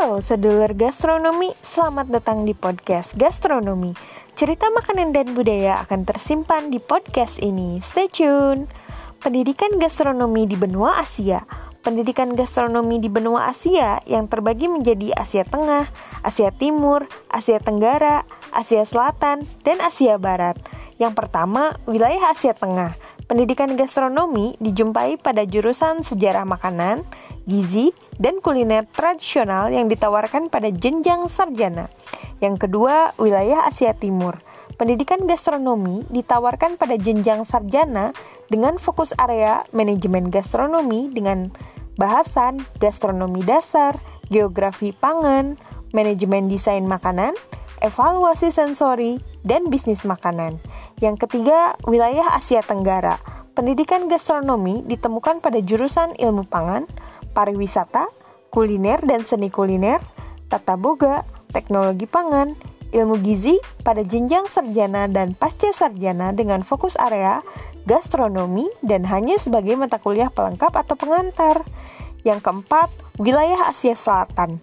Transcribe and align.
Halo 0.00 0.24
sedulur 0.24 0.72
gastronomi, 0.80 1.52
selamat 1.60 2.08
datang 2.08 2.48
di 2.48 2.56
podcast 2.56 3.12
gastronomi. 3.20 3.92
Cerita 4.32 4.72
makanan 4.72 5.12
dan 5.12 5.36
budaya 5.36 5.84
akan 5.84 6.08
tersimpan 6.08 6.72
di 6.72 6.80
podcast 6.80 7.36
ini. 7.36 7.84
Stay 7.84 8.08
tune. 8.08 8.64
Pendidikan 9.20 9.76
gastronomi 9.76 10.48
di 10.48 10.56
benua 10.56 11.04
Asia. 11.04 11.44
Pendidikan 11.84 12.32
gastronomi 12.32 12.96
di 12.96 13.12
benua 13.12 13.52
Asia 13.52 14.00
yang 14.08 14.24
terbagi 14.24 14.72
menjadi 14.72 15.12
Asia 15.12 15.44
Tengah, 15.44 15.92
Asia 16.24 16.48
Timur, 16.48 17.04
Asia 17.28 17.60
Tenggara, 17.60 18.24
Asia 18.56 18.88
Selatan, 18.88 19.44
dan 19.68 19.84
Asia 19.84 20.16
Barat. 20.16 20.56
Yang 20.96 21.12
pertama, 21.12 21.76
wilayah 21.84 22.32
Asia 22.32 22.56
Tengah 22.56 22.96
Pendidikan 23.30 23.78
gastronomi 23.78 24.58
dijumpai 24.58 25.14
pada 25.14 25.46
jurusan 25.46 26.02
sejarah 26.02 26.42
makanan, 26.42 27.06
gizi, 27.46 27.94
dan 28.18 28.42
kuliner 28.42 28.90
tradisional 28.90 29.70
yang 29.70 29.86
ditawarkan 29.86 30.50
pada 30.50 30.66
jenjang 30.74 31.30
sarjana. 31.30 31.86
Yang 32.42 32.66
kedua, 32.66 33.14
wilayah 33.22 33.70
Asia 33.70 33.94
Timur. 33.94 34.42
Pendidikan 34.74 35.30
gastronomi 35.30 36.02
ditawarkan 36.10 36.74
pada 36.74 36.98
jenjang 36.98 37.46
sarjana 37.46 38.10
dengan 38.50 38.82
fokus 38.82 39.14
area 39.14 39.62
manajemen 39.70 40.26
gastronomi 40.26 41.06
dengan 41.06 41.54
bahasan 41.94 42.66
gastronomi 42.82 43.46
dasar, 43.46 43.94
geografi 44.26 44.90
pangan, 44.90 45.54
manajemen 45.94 46.50
desain 46.50 46.82
makanan, 46.82 47.38
evaluasi 47.80 48.52
sensori, 48.52 49.18
dan 49.40 49.72
bisnis 49.72 50.04
makanan. 50.04 50.60
Yang 51.00 51.26
ketiga, 51.26 51.76
wilayah 51.88 52.36
Asia 52.36 52.60
Tenggara. 52.60 53.16
Pendidikan 53.56 54.06
gastronomi 54.06 54.84
ditemukan 54.86 55.42
pada 55.42 55.58
jurusan 55.58 56.14
ilmu 56.16 56.46
pangan, 56.46 56.86
pariwisata, 57.32 58.08
kuliner 58.52 59.00
dan 59.04 59.24
seni 59.24 59.48
kuliner, 59.48 59.98
tata 60.52 60.76
boga, 60.76 61.24
teknologi 61.50 62.06
pangan, 62.06 62.54
ilmu 62.90 63.22
gizi 63.22 63.58
pada 63.86 64.02
jenjang 64.02 64.50
sarjana 64.50 65.06
dan 65.06 65.38
pasca 65.38 65.70
sarjana 65.70 66.34
dengan 66.34 66.66
fokus 66.66 66.98
area 66.98 67.42
gastronomi 67.86 68.66
dan 68.82 69.06
hanya 69.06 69.38
sebagai 69.38 69.78
mata 69.78 70.02
kuliah 70.02 70.28
pelengkap 70.28 70.74
atau 70.74 70.94
pengantar. 70.98 71.64
Yang 72.20 72.44
keempat, 72.44 72.92
wilayah 73.16 73.72
Asia 73.72 73.96
Selatan. 73.96 74.60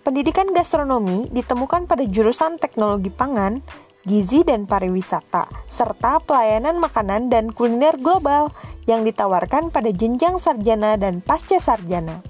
Pendidikan 0.00 0.48
gastronomi 0.56 1.28
ditemukan 1.28 1.84
pada 1.84 2.00
jurusan 2.08 2.56
teknologi 2.56 3.12
pangan, 3.12 3.60
gizi 4.08 4.40
dan 4.48 4.64
pariwisata, 4.64 5.44
serta 5.68 6.24
pelayanan 6.24 6.80
makanan 6.80 7.28
dan 7.28 7.52
kuliner 7.52 8.00
global 8.00 8.48
yang 8.88 9.04
ditawarkan 9.04 9.68
pada 9.68 9.92
jenjang 9.92 10.40
sarjana 10.40 10.96
dan 10.96 11.20
pasca 11.20 11.60
sarjana. 11.60 12.24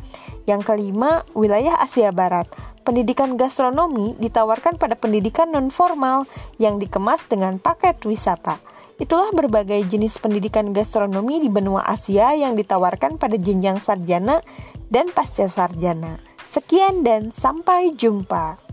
Yang 0.50 0.66
kelima, 0.66 1.22
wilayah 1.30 1.78
Asia 1.78 2.10
Barat. 2.10 2.50
Pendidikan 2.82 3.38
gastronomi 3.38 4.18
ditawarkan 4.18 4.74
pada 4.74 4.98
pendidikan 4.98 5.54
non-formal 5.54 6.26
yang 6.58 6.82
dikemas 6.82 7.30
dengan 7.30 7.62
paket 7.62 8.02
wisata. 8.02 8.58
Itulah 8.98 9.30
berbagai 9.30 9.86
jenis 9.86 10.18
pendidikan 10.18 10.74
gastronomi 10.74 11.38
di 11.38 11.46
benua 11.46 11.86
Asia 11.86 12.34
yang 12.34 12.58
ditawarkan 12.58 13.14
pada 13.14 13.38
jenjang 13.38 13.78
sarjana 13.78 14.42
dan 14.90 15.06
pasca 15.14 15.46
sarjana. 15.46 16.29
Sekian 16.50 17.06
dan 17.06 17.30
sampai 17.30 17.94
jumpa. 17.94 18.69